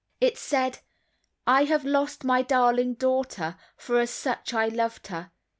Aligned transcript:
It 0.19 0.35
said 0.35 0.79
"I 1.45 1.65
have 1.65 1.85
lost 1.85 2.23
my 2.23 2.41
darling 2.41 2.95
daughter, 2.95 3.55
for 3.77 3.99
as 3.99 4.09
such 4.09 4.51
I 4.51 4.65
loved 4.65 5.05
her. 5.09 5.29